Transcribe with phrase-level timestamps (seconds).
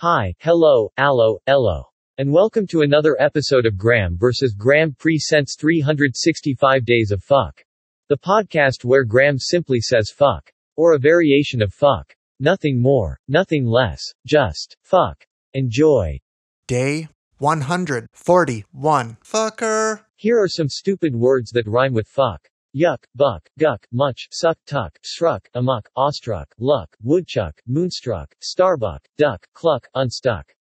[0.00, 1.84] Hi, hello, allo, ello.
[2.18, 4.52] And welcome to another episode of Graeme vs.
[4.52, 7.64] Graeme Presents 365 Days of Fuck.
[8.10, 10.52] The podcast where Graeme simply says fuck.
[10.76, 12.12] Or a variation of fuck.
[12.38, 15.24] Nothing more, nothing less, just fuck.
[15.54, 16.20] Enjoy.
[16.68, 17.08] Day
[17.38, 19.16] 141.
[19.24, 20.00] Fucker.
[20.16, 22.46] Here are some stupid words that rhyme with fuck.
[22.76, 29.88] Yuck, buck, guck, much, suck, tuck, struck, amuck, awestruck, luck, woodchuck, moonstruck, starbuck, duck, cluck,
[29.94, 30.54] unstuck.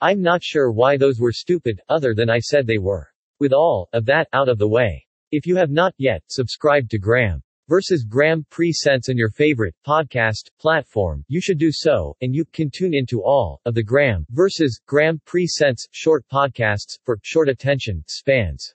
[0.00, 3.06] I'm not sure why those were stupid, other than I said they were.
[3.38, 5.06] With all of that out of the way.
[5.30, 10.50] If you have not yet subscribed to Graeme versus Graeme Presents on your favorite podcast
[10.58, 14.80] platform, you should do so, and you can tune into all of the Graeme versus
[14.88, 18.74] Graeme Presents short podcasts for short attention spans.